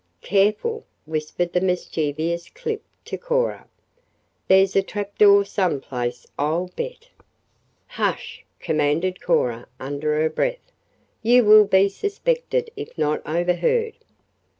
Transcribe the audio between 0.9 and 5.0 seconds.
whispered the mischievous Clip to Cora. "There's a